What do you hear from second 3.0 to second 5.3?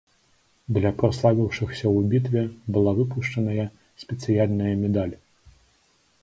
выпушчаная спецыяльная медаль.